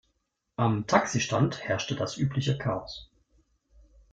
Am 0.55 0.87
Taxistand 0.87 1.61
herrschte 1.63 1.95
das 1.95 2.17
übliche 2.17 2.57
Chaos. 2.57 3.11